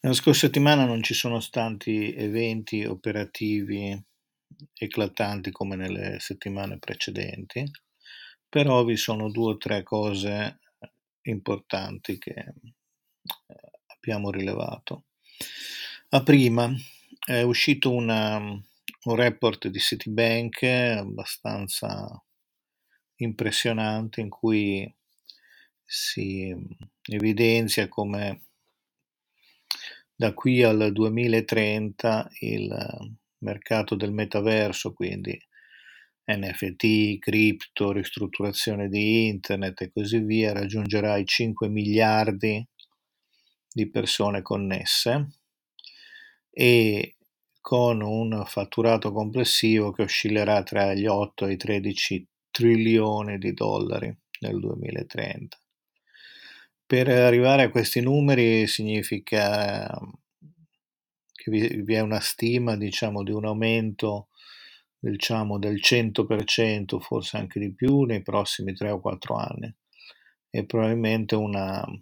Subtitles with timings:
[0.00, 4.00] Nella scorsa settimana non ci sono stati eventi operativi
[4.74, 7.68] eclatanti come nelle settimane precedenti,
[8.48, 10.60] però vi sono due o tre cose
[11.22, 12.54] importanti che eh,
[13.86, 15.06] abbiamo rilevato.
[16.10, 16.72] La prima
[17.26, 22.24] è uscito una, un report di Citibank abbastanza
[23.16, 24.94] impressionante in cui
[25.84, 26.54] si
[27.02, 28.47] evidenzia come
[30.20, 35.38] da qui al 2030 il mercato del metaverso, quindi
[36.24, 42.66] NFT, cripto, ristrutturazione di internet e così via, raggiungerà i 5 miliardi
[43.72, 45.28] di persone connesse
[46.50, 47.14] e
[47.60, 54.12] con un fatturato complessivo che oscillerà tra gli 8 e i 13 trilioni di dollari
[54.40, 55.56] nel 2030.
[56.88, 59.90] Per arrivare a questi numeri significa
[61.34, 64.28] che vi, è una stima diciamo, di un aumento
[64.98, 69.76] diciamo, del 100%, forse anche di più, nei prossimi 3 o 4 anni
[70.48, 71.52] e probabilmente un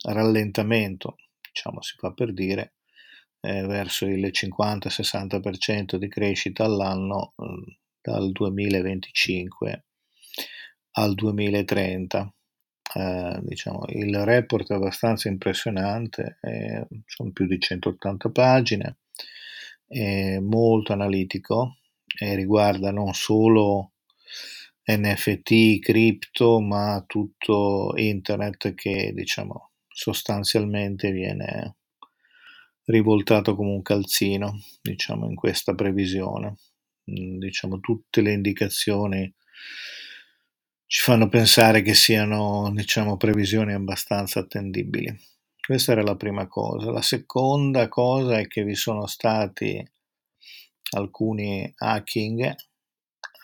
[0.00, 1.16] rallentamento,
[1.52, 2.74] diciamo, si fa per dire,
[3.40, 9.84] eh, verso il 50-60% di crescita all'anno eh, dal 2025
[10.92, 12.32] al 2030.
[12.94, 18.98] Eh, diciamo, il report è abbastanza impressionante, eh, sono più di 180 pagine,
[19.86, 21.76] è molto analitico
[22.18, 23.92] e riguarda non solo
[24.84, 31.76] NFT, cripto, ma tutto internet che diciamo sostanzialmente viene
[32.84, 36.56] rivoltato come un calzino, diciamo in questa previsione.
[37.10, 39.34] Mm, diciamo tutte le indicazioni
[40.88, 45.14] ci fanno pensare che siano diciamo, previsioni abbastanza attendibili.
[45.60, 46.90] Questa era la prima cosa.
[46.90, 49.86] La seconda cosa è che vi sono stati
[50.92, 52.54] alcuni hacking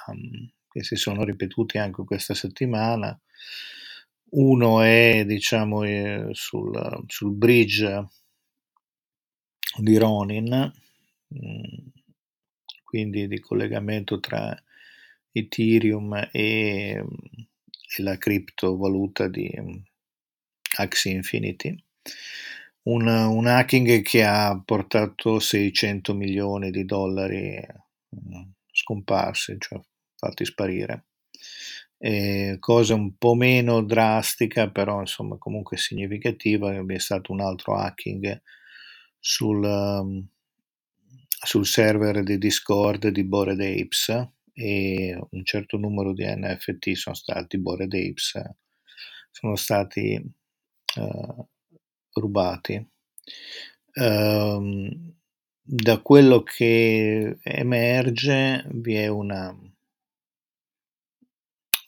[0.07, 3.17] um, che si sono ripetuti anche questa settimana.
[4.31, 8.09] Uno è diciamo eh, sul, sul, bridge
[9.77, 10.73] di Ronin,
[11.35, 11.87] mm,
[12.83, 14.59] quindi di collegamento tra
[15.37, 17.05] Ethereum e,
[17.97, 19.51] e la criptovaluta di
[20.77, 21.75] Axie Infinity.
[22.83, 27.57] Un, un, hacking che ha portato 600 milioni di dollari
[28.15, 29.81] mm, scomparsi, cioè
[30.17, 31.07] fatti sparire.
[31.97, 38.43] E cosa un po' meno drastica, però insomma comunque significativa, è stato un altro hacking
[39.19, 40.27] sul, um,
[41.27, 47.59] sul server di Discord di Bored Apes, e un certo numero di NFT sono stati
[47.59, 48.41] Bored Apes,
[49.31, 50.23] sono stati
[50.97, 51.49] uh,
[52.13, 52.89] rubati.
[53.95, 55.15] Um,
[55.61, 59.57] da quello che emerge vi è una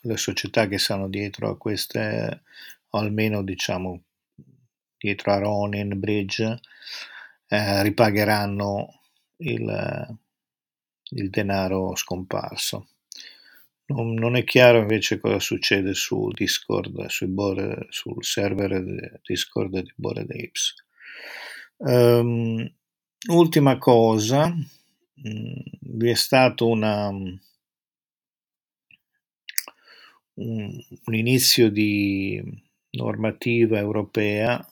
[0.01, 2.43] le società che stanno dietro a queste
[2.89, 4.03] o almeno diciamo
[4.97, 6.59] dietro a Ronin Bridge
[7.47, 9.01] eh, ripagheranno
[9.37, 10.17] il,
[11.11, 12.89] il denaro scomparso.
[13.87, 16.91] Non, non, è chiaro invece cosa succede su Discord,
[17.27, 20.73] board, sul server Discord di Bored Apes.
[21.77, 22.69] Um,
[23.29, 27.39] ultima cosa, mh, mm, vi è stato una, un,
[30.33, 32.41] un inizio di
[32.91, 34.67] normativa europea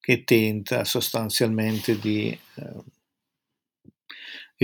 [0.00, 2.74] che tenta sostanzialmente di eh,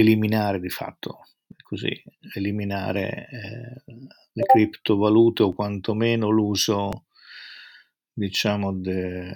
[0.00, 1.26] eliminare di fatto,
[1.62, 1.90] così,
[2.34, 3.94] eliminare eh,
[4.32, 7.06] le criptovalute o quantomeno l'uso,
[8.12, 9.34] diciamo, de,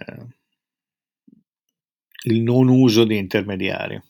[2.25, 4.01] il non uso di intermediari,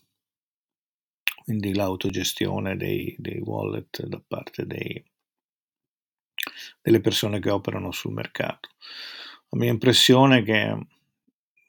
[1.42, 5.02] quindi l'autogestione dei, dei wallet da parte dei,
[6.82, 8.68] delle persone che operano sul mercato.
[9.48, 10.86] La mia impressione è che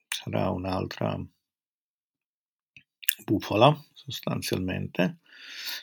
[0.08, 1.18] sarà un'altra
[3.26, 5.20] bufala sostanzialmente,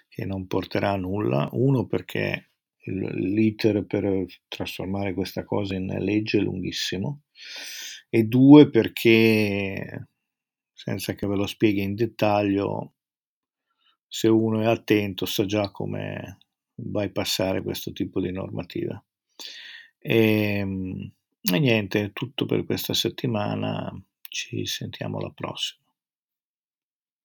[0.09, 1.49] che non porterà a nulla.
[1.53, 2.51] Uno perché
[2.85, 7.23] l'iter per trasformare questa cosa in legge è lunghissimo.
[8.09, 10.09] E due perché
[10.73, 12.95] senza che ve lo spieghi in dettaglio
[14.09, 16.39] se uno è attento sa già come
[16.75, 19.03] bypassare questo tipo di normativa.
[19.99, 21.13] E, ehm,
[21.43, 23.93] e niente, è tutto per questa settimana.
[24.29, 25.80] Ci sentiamo alla prossima